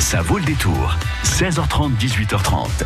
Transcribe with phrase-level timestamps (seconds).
[0.00, 0.96] Ça vaut le détour.
[1.24, 2.84] 16h30, 18h30.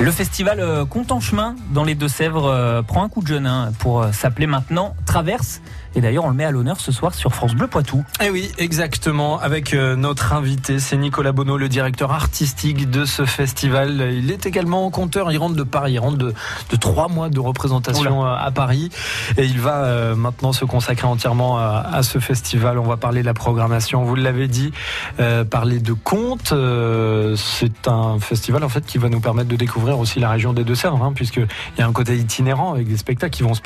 [0.00, 3.46] Le festival euh, Compte en chemin dans les Deux-Sèvres euh, prend un coup de jeune
[3.46, 5.62] hein, pour euh, s'appeler maintenant Traverse.
[5.94, 8.04] Et d'ailleurs, on le met à l'honneur ce soir sur France Bleu Poitou.
[8.24, 9.38] Eh oui, exactement.
[9.40, 14.12] Avec euh, notre invité, c'est Nicolas Bonneau, le directeur artistique de ce festival.
[14.12, 15.32] Il est également conteur.
[15.32, 15.94] Il rentre de Paris.
[15.94, 16.34] Il rentre de,
[16.70, 18.90] de trois mois de représentation euh, à Paris.
[19.36, 22.78] Et il va euh, maintenant se consacrer entièrement à, à ce festival.
[22.78, 24.04] On va parler de la programmation.
[24.04, 24.72] Vous l'avez dit,
[25.20, 26.52] euh, parler de contes.
[26.52, 30.52] Euh, c'est un festival en fait qui va nous permettre de découvrir aussi la région
[30.52, 31.46] des Deux-Sèvres, hein, puisqu'il
[31.78, 33.60] y a un côté itinérant avec des spectacles qui vont se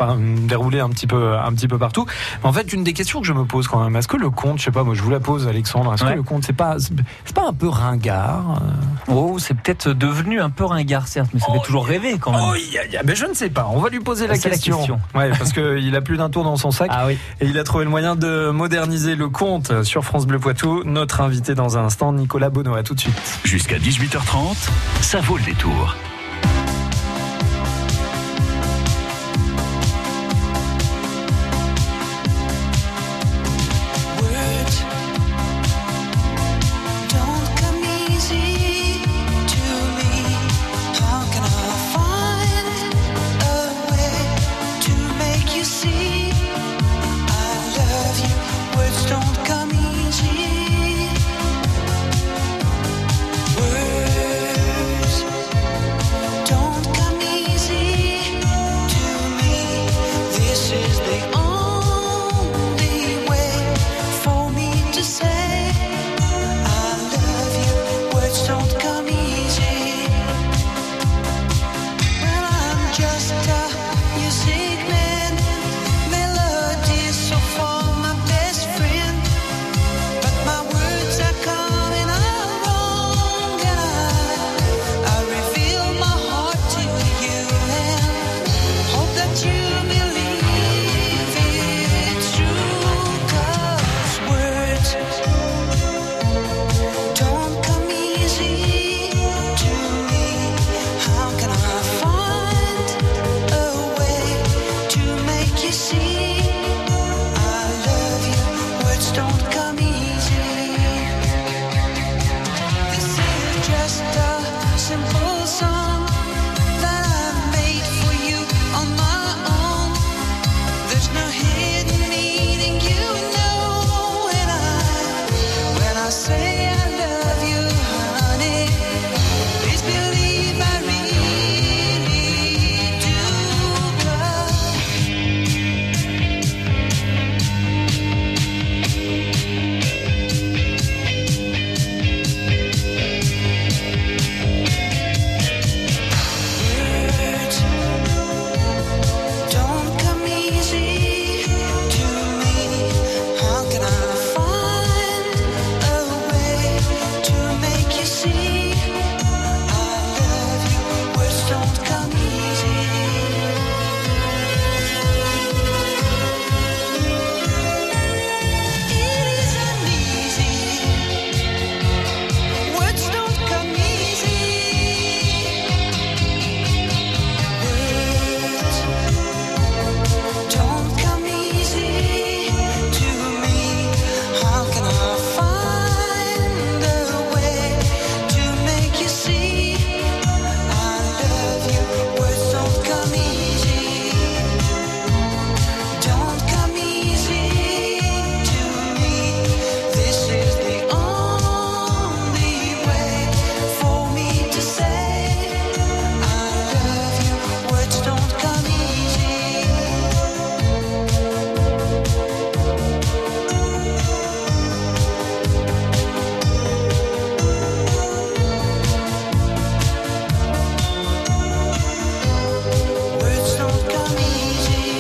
[0.47, 2.07] dérouler un petit peu, un petit peu partout.
[2.43, 4.59] En fait, une des questions que je me pose quand même, est-ce que le conte,
[4.59, 6.13] je sais pas, moi je vous la pose, Alexandre, est-ce Ouais.
[6.13, 10.41] que le conte, c'est pas, c'est pas un peu ringard euh Oh, c'est peut-être devenu
[10.41, 12.41] un peu ringard, certes, mais ça fait toujours rêver quand même.
[12.45, 13.69] Oh, y a- y a- mais je ne sais pas.
[13.73, 14.77] On va lui poser la C'est la question.
[14.79, 15.01] question.
[15.15, 17.19] Ouais, parce qu'il a plus d'un tour dans son sac Ah oui.
[17.41, 20.83] et il a trouvé le moyen de moderniser le conte sur France Bleu Poitou.
[20.85, 22.75] Notre invité dans un instant, Nicolas Bonneau.
[22.75, 23.41] À tout de suite.
[23.45, 24.57] Jusqu'à 18h30,
[25.01, 25.95] ça vaut le détour.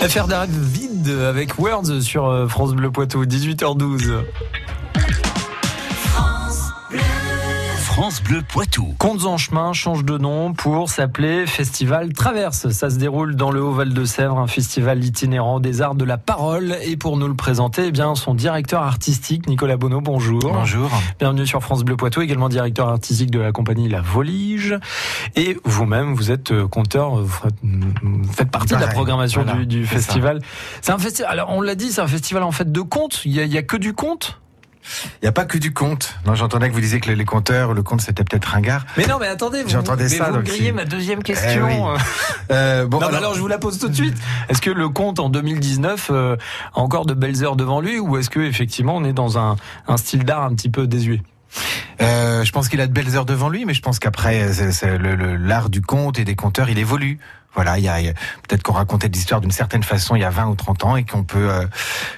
[0.08, 4.25] FR d'arrêt vide avec Words sur euh, France Bleu Poitou, 18h12.
[8.12, 8.94] France Bleu Poitou.
[8.98, 12.68] Contes en chemin change de nom pour s'appeler Festival Traverse.
[12.68, 16.18] Ça se déroule dans le Haut-Val de Sèvres, un festival itinérant des arts de la
[16.18, 16.76] parole.
[16.84, 20.40] Et pour nous le présenter, eh bien, son directeur artistique, Nicolas Bonneau, bonjour.
[20.42, 20.90] Bonjour.
[21.20, 24.76] Bienvenue sur France Bleu Poitou, également directeur artistique de la compagnie La Volige.
[25.34, 29.64] Et vous-même, vous êtes euh, conteur, vous faites- vous faites partie de la programmation voilà,
[29.64, 30.40] du, festival.
[30.82, 33.22] C'est un festival, alors on l'a dit, c'est un festival en fait de contes.
[33.24, 34.41] Il y a, a que du conte?
[35.17, 36.14] Il n'y a pas que du conte.
[36.26, 38.84] Non, j'entendais que vous disiez que les, conteurs, le conte c'était peut-être ringard.
[38.96, 41.64] Mais non, mais attendez, vous, J'entendais ça, vous donc grillez si- ma deuxième question.
[41.67, 41.75] oui.
[41.76, 41.99] euh.
[42.50, 44.17] Euh, bon, Non, alors- alors je vous la pose tout de suite.
[44.49, 46.37] Est-ce que le conte en 2019 euh,
[46.75, 49.56] a encore de belles heures devant lui ou est-ce que effectivement on est dans un,
[49.87, 51.23] un style d'art un petit peu désuet?
[52.00, 54.73] Euh, je pense qu'il a de belles heures devant lui, mais je pense qu'après, c'est-
[54.73, 57.19] c'est le- le- l'art du conte et des conteurs, il évolue.
[57.54, 57.99] Voilà, il y a,
[58.49, 60.96] peut-être qu'on racontait des histoires d'une certaine façon il y a 20 ou 30 ans
[60.96, 61.66] et qu'on peut euh,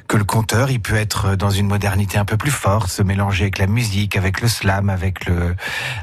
[0.07, 3.45] que le conteur, il peut être dans une modernité un peu plus forte, se mélanger
[3.45, 5.57] avec la musique, avec le slam, avec le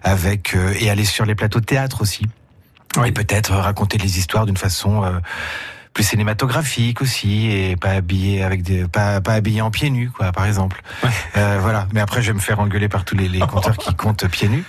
[0.04, 2.25] avec euh, et aller sur les plateaux de théâtre aussi.
[2.98, 3.07] Oui.
[3.07, 5.19] Et peut-être raconter les histoires d'une façon euh,
[5.93, 10.31] plus cinématographique aussi et pas habillé avec des pas pas habillé en pieds nus quoi
[10.31, 10.81] par exemple.
[11.35, 11.88] Euh, voilà.
[11.93, 14.47] Mais après je vais me faire engueuler par tous les, les compteurs qui comptent pieds
[14.47, 14.63] nus.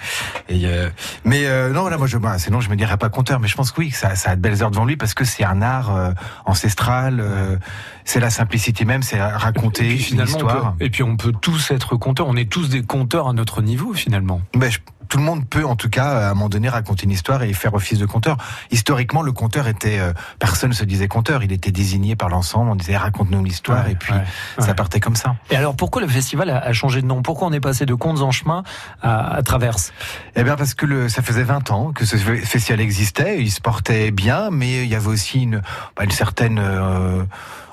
[0.48, 0.88] Et euh,
[1.24, 3.54] mais euh, non voilà moi je bah, sinon je me dirais pas compteur mais je
[3.54, 5.44] pense que oui que ça ça a de belles heures devant lui parce que c'est
[5.44, 6.10] un art euh,
[6.44, 7.20] ancestral.
[7.20, 7.56] euh,
[8.04, 10.74] c'est la simplicité même, c'est raconter et puis, une histoire.
[10.74, 12.26] peut- et puis on peut tous être conteurs.
[12.26, 14.40] On est tous des conteurs à notre niveau finalement.
[14.56, 14.80] Ben, je-
[15.12, 17.53] tout le monde peut, en tout cas, à un moment donné, raconter une histoire et
[17.53, 18.38] faire office de conteur.
[18.70, 21.43] Historiquement, le conteur était, euh, personne se disait conteur.
[21.43, 22.70] Il était désigné par l'ensemble.
[22.70, 24.25] On disait raconte-nous l'histoire Ouais, et puis ouais,
[24.59, 24.75] ça ouais.
[24.75, 25.37] partait comme ça.
[25.50, 27.20] Et alors pourquoi le festival a, a changé de nom?
[27.20, 28.62] Pourquoi on est passé de Contes en chemin
[29.03, 29.93] à, à Traverse
[30.35, 33.43] Eh bien, parce que le, ça faisait 20 ans que ce festival existait.
[33.43, 35.61] Il se portait bien, mais il y avait aussi une,
[35.94, 37.23] bah, une certaine euh,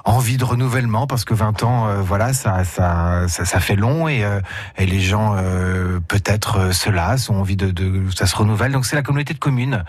[0.05, 4.07] envie de renouvellement parce que 20 ans, euh, voilà, ça, ça, ça, ça fait long
[4.07, 4.41] et, euh,
[4.77, 8.71] et les gens euh, peut-être euh, se lassent, ont envie de, de, ça se renouvelle.
[8.71, 9.83] Donc c'est la communauté de communes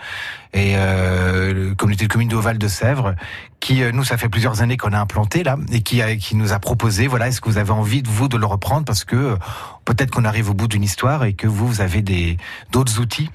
[0.53, 3.15] et euh, la communauté de communes de Val de Sèvres
[3.59, 6.53] qui, euh, nous, ça fait plusieurs années qu'on a implanté là et qui, qui nous
[6.53, 9.37] a proposé, voilà, est-ce que vous avez envie de vous de le reprendre parce que
[9.85, 12.37] peut-être qu'on arrive au bout d'une histoire et que vous, vous avez des
[12.71, 13.29] d'autres outils?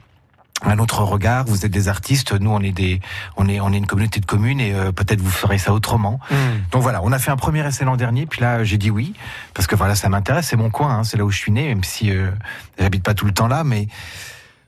[0.63, 1.45] Un autre regard.
[1.47, 3.01] Vous êtes des artistes, nous on est des,
[3.37, 6.19] on est, on est une communauté de communes et euh, peut-être vous ferez ça autrement.
[6.73, 9.15] Donc voilà, on a fait un premier essai l'an dernier, puis là j'ai dit oui
[9.55, 11.69] parce que voilà ça m'intéresse, c'est mon coin, hein, c'est là où je suis né,
[11.69, 12.31] même si euh,
[12.79, 13.89] j'habite pas tout le temps là, mais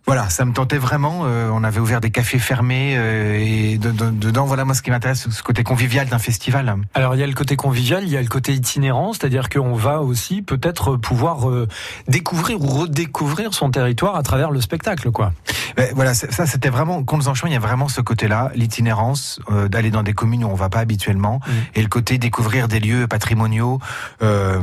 [0.07, 1.25] voilà, ça me tentait vraiment.
[1.27, 4.81] euh, on avait ouvert des cafés fermés euh, et de- de- dedans, voilà moi ce
[4.81, 6.77] qui m'intéresse, c'est ce côté convivial d'un festival.
[6.95, 9.75] Alors il y a le côté convivial, il y a le côté itinérant, c'est-à-dire qu'on
[9.75, 11.69] va aussi peut-être pouvoir euh,
[12.09, 15.33] découvrir ou redécouvrir son territoire à travers le spectacle, quoi.
[15.79, 19.39] Ben, voilà, ça c'était vraiment, Contes en chemin, il y a vraiment ce côté-là, l'itinérance,
[19.51, 21.51] euh, d'aller dans des communes où on va pas habituellement, Mm.
[21.77, 23.79] et le côté découvrir des lieux patrimoniaux.
[24.23, 24.61] Euh,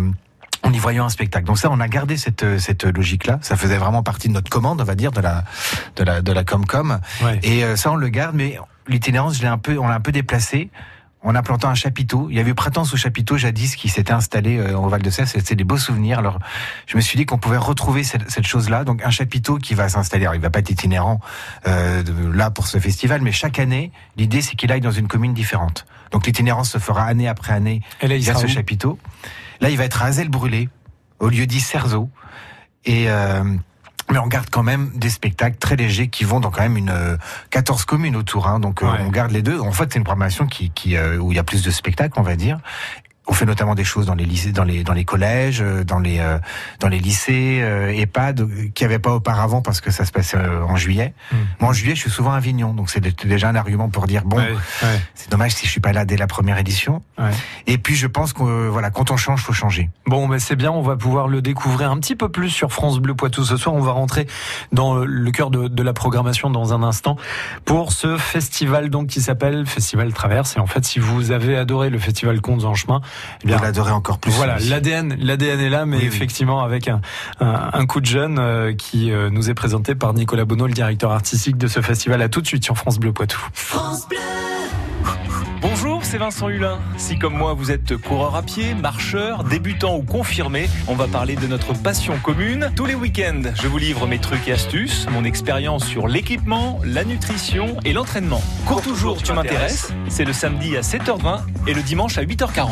[0.63, 1.45] en y voyant un spectacle.
[1.45, 3.37] Donc ça, on a gardé cette euh, cette logique-là.
[3.41, 5.43] Ça faisait vraiment partie de notre commande, on va dire, de la
[5.95, 6.99] de la de la Comcom.
[7.23, 7.39] Ouais.
[7.43, 8.57] Et euh, ça, on le garde, mais
[8.87, 10.71] l'itinérance, je l'ai un peu, on l'a un peu déplacé
[11.25, 12.27] en implantant un chapiteau.
[12.29, 15.09] Il y avait eu Printemps sous chapiteau jadis qui s'était installé euh, au Val de
[15.09, 15.27] Sèvres.
[15.27, 16.19] C'était des beaux souvenirs.
[16.19, 16.39] Alors,
[16.85, 18.83] je me suis dit qu'on pouvait retrouver cette, cette chose-là.
[18.83, 20.25] Donc, un chapiteau qui va s'installer.
[20.25, 21.19] Alors, il va pas être itinérant
[21.67, 25.33] euh, là pour ce festival, mais chaque année, l'idée c'est qu'il aille dans une commune
[25.33, 25.87] différente.
[26.11, 28.99] Donc, l'itinérance se fera année après année Et là, il via ce chapiteau.
[29.61, 30.69] Là, il va être à Azel brûlé,
[31.19, 32.09] au lieu dit Cerzeau.
[32.85, 33.43] Et euh,
[34.11, 36.89] mais on garde quand même des spectacles très légers qui vont dans quand même une
[36.91, 37.17] euh,
[37.49, 38.47] 14 communes autour.
[38.47, 38.99] Hein, donc euh, Ouais.
[39.01, 39.59] on garde les deux.
[39.59, 42.19] En fait, c'est une programmation qui, qui euh, où il y a plus de spectacles,
[42.19, 42.59] on va dire.
[43.27, 45.99] On fait notamment des choses dans les lycées, dans les dans les collèges, euh, dans
[45.99, 46.37] les euh,
[46.79, 50.11] dans les lycées, euh, EHPAD, euh, qu'il n'y avait pas auparavant parce que ça se
[50.11, 51.13] passait euh, en juillet.
[51.31, 51.35] Mm.
[51.59, 54.05] Moi, en juillet, je suis souvent à Avignon, donc c'est dé- déjà un argument pour
[54.05, 57.01] dire bon, Ouais, ouais, c'est dommage si je suis pas là dès la première édition.
[57.17, 57.31] ouais.
[57.67, 59.89] Et puis, je pense que euh, voilà, quand on change, faut changer.
[60.05, 62.99] Bon, mais c'est bien, on va pouvoir le découvrir un petit peu plus sur France
[62.99, 63.73] Bleu Poitou ce soir.
[63.75, 64.27] On va rentrer
[64.71, 67.17] dans le cœur de, de la programmation dans un instant
[67.65, 70.57] pour ce festival donc qui s'appelle Festival Traverse.
[70.57, 73.01] Et en fait, si vous avez adoré le festival Contes en chemin,
[73.43, 74.31] eh bien, Vous l'adorez encore plus.
[74.31, 76.07] Voilà, l'ADN, l'ADN est là, mais Oui, oui.
[76.07, 77.01] effectivement avec un,
[77.39, 80.73] un, un coup de jeune euh, qui euh, nous est présenté par Nicolas Bonneau, le
[80.73, 82.21] directeur artistique de ce festival.
[82.21, 83.39] À tout de suite sur France Bleu Poitou.
[85.61, 86.79] Bonjour, c'est Vincent Hulin.
[86.95, 91.35] Si comme moi vous êtes coureur à pied, marcheur, débutant ou confirmé, on va parler
[91.35, 92.71] de notre passion commune.
[92.73, 97.03] Tous les week-ends, je vous livre mes trucs et astuces, mon expérience sur l'équipement, la
[97.03, 98.41] nutrition et l'entraînement.
[98.65, 99.91] Cours toujours, tu m'intéresses.
[100.07, 102.69] C'est le samedi à 7h20 et le dimanche à 8h40.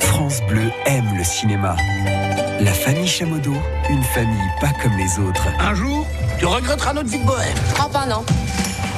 [0.00, 1.76] France Bleu aime le cinéma.
[2.60, 3.54] La famille Chamodo,
[3.90, 5.46] une famille pas comme les autres.
[5.60, 6.04] Un jour,
[6.40, 7.58] tu regretteras notre vie de bohème.
[7.78, 8.24] Oh bah non.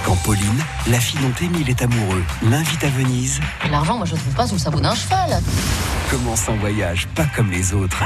[0.04, 4.18] Quand Pauline, la fille dont Émile est amoureux, l'invite à Venise, L'argent, moi je le
[4.18, 5.40] trouve pas sous le sabot d'un cheval.
[6.10, 8.02] commence un voyage pas comme les autres.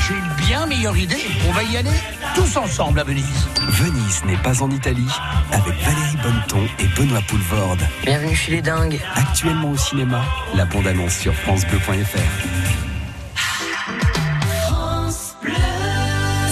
[0.00, 1.24] J'ai une bien meilleure idée.
[1.48, 1.90] On va y aller
[2.34, 3.46] tous ensemble à Venise.
[3.68, 5.06] Venise n'est pas en Italie,
[5.52, 7.86] avec Valérie Bonneton et Benoît Poulvorde.
[8.04, 9.00] Bienvenue chez les dingues.
[9.14, 10.24] Actuellement au cinéma,
[10.54, 12.18] la bande-annonce sur francebleu.fr.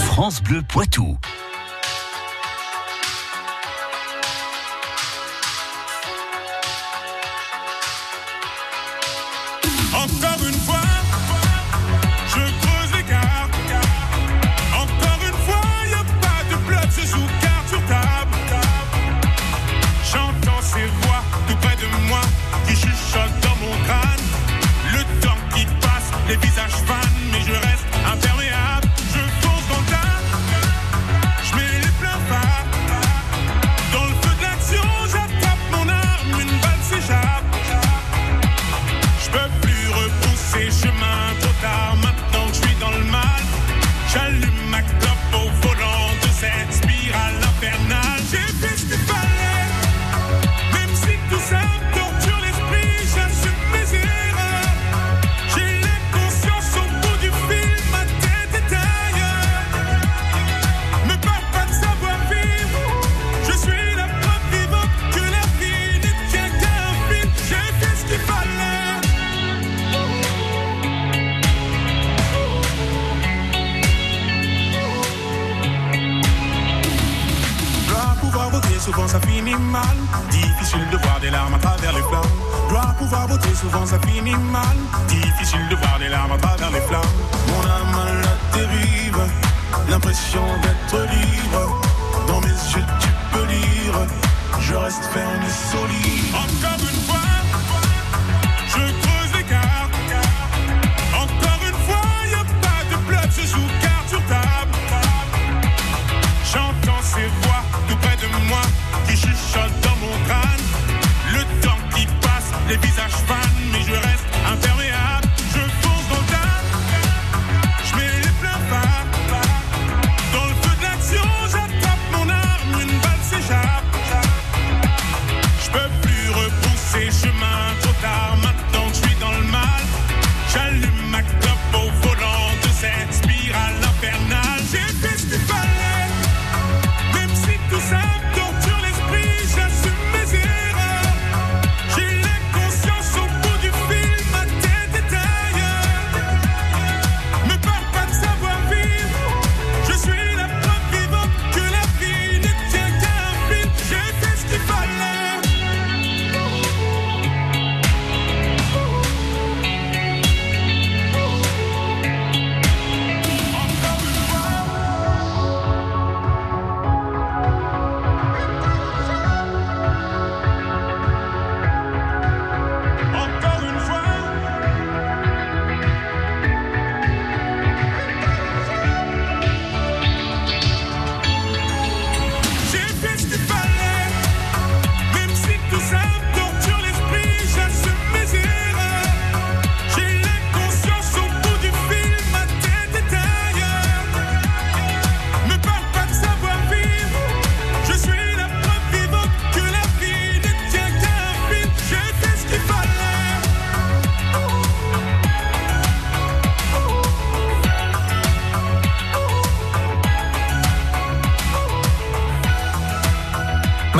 [0.05, 1.17] France Bleu Poitou.
[26.31, 27.10] Les visages fans,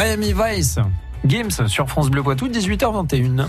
[0.02, 0.80] Miami Vice,
[1.28, 3.48] Gims sur France Bleu Poitou, 18h21.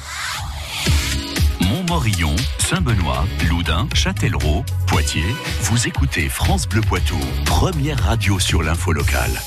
[1.63, 5.35] Montmorillon, Saint-Benoît, Loudun, Châtellerault, Poitiers.
[5.63, 7.17] Vous écoutez France Bleu Poitou,
[7.47, 9.41] première radio sur l'info locale.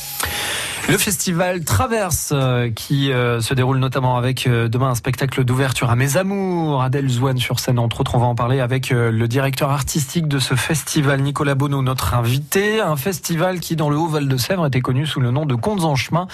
[0.88, 5.90] Le festival Traverse euh, qui euh, se déroule notamment avec euh, demain un spectacle d'ouverture
[5.90, 8.14] à Mes Amours, Adèle Zouane sur scène entre autres.
[8.14, 12.14] On va en parler avec euh, le directeur artistique de ce festival, Nicolas Bonneau, notre
[12.14, 12.82] invité.
[12.82, 15.86] Un festival qui dans le Haut-Val de Sèvres était connu sous le nom de Contes
[15.86, 16.28] en chemin.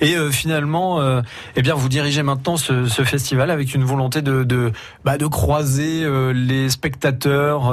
[0.00, 1.22] Et euh, finalement, euh,
[1.54, 4.72] eh bien, vous dirigez maintenant ce, ce festival avec une volonté de, de,
[5.04, 6.04] bah, de croiser
[6.34, 7.72] les spectateurs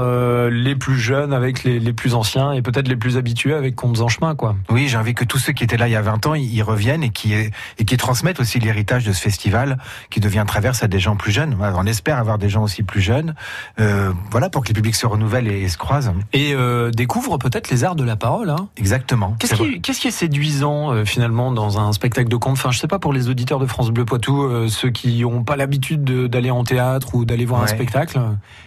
[0.50, 4.02] les plus jeunes avec les, les plus anciens et peut-être les plus habitués avec Contes
[4.02, 4.56] en chemin, quoi.
[4.70, 6.62] Oui, j'ai envie que tous ceux qui étaient là il y a 20 ans, ils
[6.62, 9.78] reviennent et qui, et qui transmettent aussi l'héritage de ce festival
[10.10, 11.58] qui devient traverse à des gens plus jeunes.
[11.60, 13.36] On espère avoir des gens aussi plus jeunes,
[13.80, 16.14] euh, voilà, pour que les publics se renouvellent et, et se croisent.
[16.34, 18.50] Et euh, découvre peut-être les arts de la parole.
[18.50, 18.68] Hein.
[18.78, 19.36] Exactement.
[19.40, 22.54] Qu'est-ce qui, est séduisant euh, finalement dans un spectacle de conte?
[22.54, 25.44] Enfin, je sais pas pour les auditeurs de France Bleu Poitou, euh, ceux qui n'ont
[25.44, 28.20] pas l'habitude de- d'aller en théâtre ou d'aller voir un spectacle.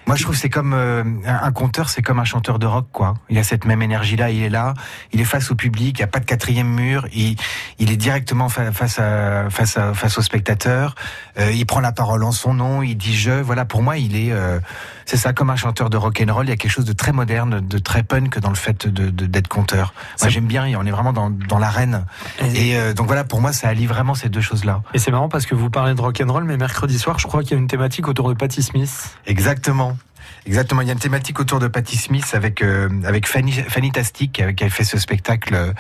[0.07, 2.87] Moi, je trouve que c'est comme un un conteur, c'est comme un chanteur de rock,
[2.93, 3.15] quoi.
[3.29, 4.75] Il a cette même énergie-là, il est là,
[5.13, 7.37] il est face au public, il n'y a pas de quatrième mur, il,
[7.79, 10.95] il est directement fa- face à, face à, face au spectateur.
[11.39, 12.83] Euh, il prend la parole en son nom.
[12.83, 13.31] Il dit je.
[13.31, 14.59] Voilà, pour moi, il est, euh,
[15.07, 16.47] c'est ça, comme un chanteur de rock and roll.
[16.47, 19.11] Il y a quelque chose de très moderne, de très punk dans le fait de
[19.11, 19.95] d'être conteur.
[20.21, 20.67] Moi, j'aime bien.
[20.79, 22.05] On est vraiment dans dans l'arène.
[22.55, 24.83] Et euh, donc voilà, pour moi, ça allie vraiment ces deux choses-là.
[24.95, 27.53] Et c'est marrant parce que vous parlez de rock'n'roll, mais mercredi soir, je crois qu'il
[27.53, 29.17] y a une thématique autour de Patti Smith.
[29.27, 29.97] Exactement.
[30.47, 30.81] Exactement.
[30.81, 34.41] Il y a une thématique autour de Patti Smith avec euh, avec Fanny Fanny Tastic
[34.41, 35.73] a- qui a fait ce spectacle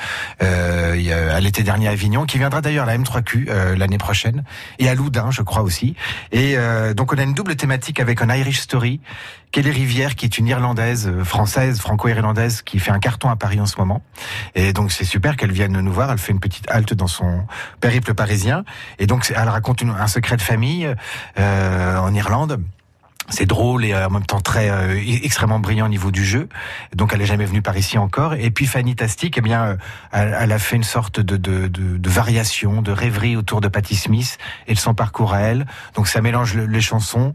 [0.42, 4.44] euh, à l'été dernier à Avignon, qui viendra d'ailleurs à la M3Q euh, l'année prochaine
[4.78, 5.96] et à Loudun, je crois aussi.
[6.30, 9.00] Et euh, donc on a une double thématique avec un Irish Story.
[9.50, 13.60] Kelly Rivière, qui est une Irlandaise, euh, française, franco-irlandaise, qui fait un carton à Paris
[13.60, 14.02] en ce moment.
[14.54, 16.10] Et donc c'est super qu'elle vienne nous voir.
[16.10, 17.44] Elle fait une petite halte dans son
[17.80, 18.64] périple parisien.
[19.00, 20.88] Et donc elle raconte une- un secret de famille
[21.38, 22.62] euh, en Irlande.
[23.28, 26.24] C'est drôle et euh, en même temps très euh, e- extrêmement brillant au niveau du
[26.24, 26.48] jeu.
[26.94, 28.34] Donc elle est jamais venue par ici encore.
[28.34, 29.76] Et puis Fanny Tastic, eh bien, euh,
[30.12, 33.96] elle, elle a fait une sorte de, de, de, variation, de rêverie autour de Patti
[33.96, 35.66] Smith et de son parcours à elle.
[35.94, 37.32] Donc ça mélange le- les chansons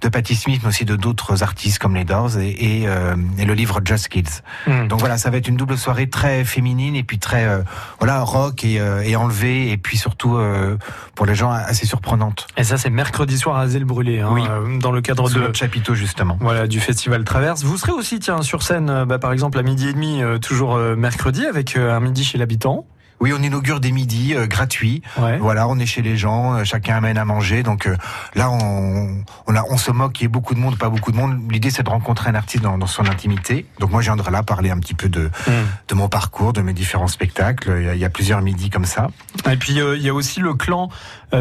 [0.00, 3.44] de Patti Smith, mais aussi de d'autres artistes comme les Doors et, et, euh, et
[3.44, 4.42] le livre Just Kids.
[4.66, 4.88] Mm.
[4.88, 7.62] Donc voilà, ça va être une double soirée très féminine et puis très euh,
[7.98, 10.76] voilà rock et, euh, et enlevé et puis surtout euh,
[11.14, 12.46] pour les gens assez surprenante.
[12.56, 14.42] Et ça, c'est mercredi soir à Zelle Brûlé, hein, Oui.
[14.48, 16.38] euh, dans le cadre Sous de notre chapiteau justement.
[16.40, 17.62] voilà du festival Traverse.
[17.64, 20.38] Vous serez aussi tiens sur scène, euh, bah, par exemple à midi et demi, euh,
[20.38, 22.86] toujours euh, mercredi avec euh, un midi chez l'habitant.
[23.20, 25.02] Oui, on inaugure des midis euh, gratuits.
[25.18, 25.36] Ouais.
[25.38, 27.62] Voilà, on est chez les gens, euh, chacun amène à manger.
[27.62, 27.96] Donc euh,
[28.34, 31.12] là, on, on, a, on se moque qu'il y ait beaucoup de monde, pas beaucoup
[31.12, 31.38] de monde.
[31.50, 33.66] L'idée, c'est de rencontrer un artiste dans, dans son intimité.
[33.78, 35.52] Donc moi, je viendrai là parler un petit peu de, Mm.
[35.88, 37.76] de mon parcours, de mes différents spectacles.
[37.78, 39.08] Il y a, il y a plusieurs midis comme ça.
[39.50, 40.88] Et puis il y a aussi le clan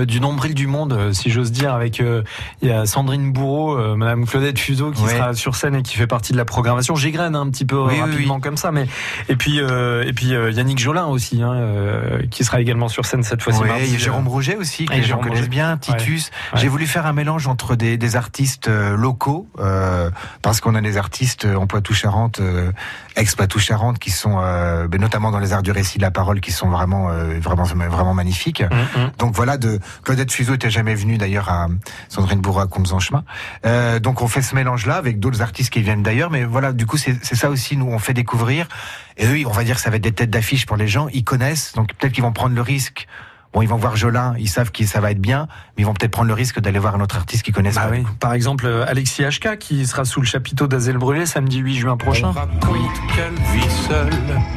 [0.05, 2.23] du nombril du monde, euh, si j'ose dire, avec euh,
[2.61, 5.15] il y a Sandrine Bourreau, euh, Madame Claudette Fuseau qui Ouais.
[5.15, 6.95] sera sur scène et qui fait partie de la programmation.
[6.95, 8.87] J'égrène un petit peu Oui, oui, rapidement comme ça, mais
[9.29, 13.05] et puis euh, et puis euh, Yannick Jolin aussi, hein, euh, qui sera également sur
[13.05, 13.61] scène cette fois-ci.
[13.61, 15.49] Ouais, euh, Jérôme Rouget aussi, que et les gens connaissent Rouget.
[15.49, 16.29] bien, Titus.
[16.53, 16.59] Ouais.
[16.61, 20.09] J'ai voulu faire un mélange entre des, des artistes euh, locaux, euh,
[20.41, 22.71] parce qu'on a des artistes euh, en Poitou-Charentes, euh,
[23.19, 26.51] ex-Poitou-Charentes, qui sont euh, ben, notamment dans les arts du récit de la parole, qui
[26.51, 28.61] sont vraiment, euh, vraiment, vraiment magnifiques.
[28.61, 29.11] Mm, mm.
[29.17, 31.67] Donc voilà, de Claudette Fuseau était jamais venue d'ailleurs à
[32.07, 33.23] Sandrine Bourreau à Combes en chemin.
[33.65, 36.85] Euh, donc on fait ce mélange-là avec d'autres artistes qui viennent d'ailleurs, mais voilà, du
[36.85, 38.67] coup c'est c'est ça aussi, nous on fait découvrir.
[39.17, 41.07] Et eux, on va dire que ça va être des têtes d'affiche pour les gens,
[41.09, 43.07] ils connaissent, donc peut-être qu'ils vont prendre le risque.
[43.51, 45.93] Bon, ils vont voir Jolin, ils savent que ça va être bien, mais ils vont
[45.95, 47.91] peut-être prendre le risque d'aller voir un autre artiste qu'ils connaissent Bah pas.
[47.91, 48.05] oui.
[48.19, 51.97] Par exemple, euh, Alexis HK qui sera sous le chapiteau d'Azel Brûlé samedi 8 juin
[51.97, 52.31] prochain.
[52.31, 54.09] On qu'elle vit seule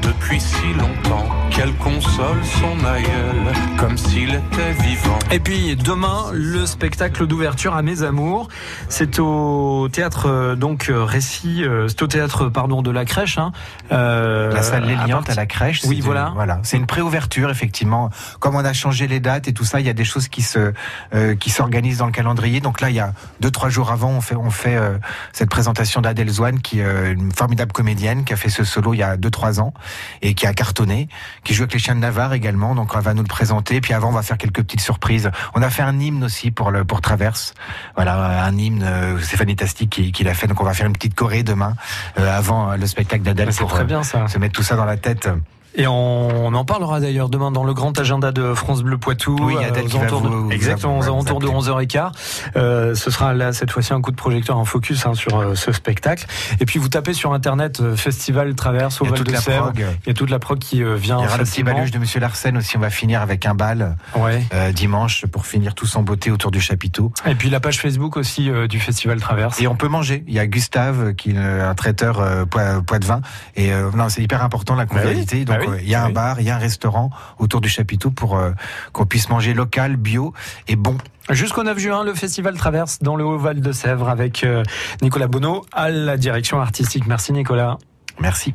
[0.02, 5.18] depuis si longtemps, qu'elle console son aïeul comme s'il était vivant.
[5.30, 8.48] Et puis demain, le spectacle d'ouverture à Mes Amours,
[8.90, 13.38] c'est au théâtre euh, donc euh, récit, c'est au théâtre pardon de la crèche.
[13.38, 13.52] Hein,
[13.90, 15.80] euh, La salle à Léliante à, partir- la crèche.
[15.86, 16.28] Oui, voilà.
[16.28, 16.60] une- voilà.
[16.62, 18.10] C'est une préouverture, effectivement.
[18.38, 20.42] Comme on a changé les dates et tout ça, il y a des choses qui
[20.42, 20.72] se
[21.14, 22.60] euh, qui s'organisent dans le calendrier.
[22.60, 24.98] Donc là, il y a deux trois jours avant, on fait on fait euh,
[25.32, 28.94] cette présentation d'Adèle Zouane, qui est euh, une formidable comédienne, qui a fait ce solo
[28.94, 29.72] il y a deux trois ans
[30.20, 31.08] et qui a cartonné,
[31.44, 32.74] qui joue avec les chiens de Navarre également.
[32.74, 33.80] Donc elle va nous le présenter.
[33.80, 35.30] Puis avant, on va faire quelques petites surprises.
[35.54, 37.54] On a fait un hymne aussi pour le pour Traverse.
[37.94, 38.84] Voilà, un hymne.
[39.22, 40.46] C'est Fanny Tastic qui, qui l'a fait.
[40.48, 41.76] Donc on va faire une petite choré demain
[42.18, 44.26] euh, avant le spectacle d'Adèle C'est pour très bien ça.
[44.28, 45.28] se mettre tout ça dans la tête.
[45.74, 49.36] Et on, on en parlera d'ailleurs demain dans le grand agenda de France Bleu Poitou.
[49.40, 52.10] Oui, euh, aux qui va alentours de- vous- exactement, aux alentours de 11h15.
[52.56, 55.54] Euh, ce sera là, cette fois-ci, un coup de projecteur en focus hein, sur euh,
[55.54, 56.26] ce spectacle.
[56.60, 59.36] Et puis vous tapez sur Internet euh, Festival Traverse au Il y a Val de
[59.36, 59.72] Sèvres.
[59.76, 61.90] Il y a toute la prog qui euh, vient Il y aura le petit baluche
[61.90, 62.76] de Monsieur Larsen aussi.
[62.76, 64.42] On va finir avec un bal Ouais.
[64.54, 67.12] euh, dimanche pour finir tous en beauté autour du chapiteau.
[67.26, 69.60] Et puis la page Facebook aussi euh, du Festival Traverse.
[69.60, 70.24] Et on peut manger.
[70.28, 73.20] Il y a Gustave qui est un traiteur euh, poids, de vin.
[73.56, 75.44] Et euh, non, c'est hyper important la Bah oui, convivialité.
[75.44, 77.68] bah Donc oui, il y a un bar, il y a un restaurant autour du
[77.68, 78.52] chapiteau pour euh,
[78.92, 80.32] qu'on puisse manger local, bio
[80.68, 80.98] et bon.
[81.30, 84.62] Jusqu'au 9 juin, le festival traverse dans le Haut-Val de Sèvres avec euh,
[85.02, 87.06] Nicolas Bonneau à la direction artistique.
[87.06, 87.78] Merci Nicolas.
[88.20, 88.54] Merci.